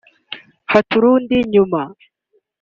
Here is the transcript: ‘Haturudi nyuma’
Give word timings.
‘Haturudi 0.71 1.37
nyuma’ 1.51 1.81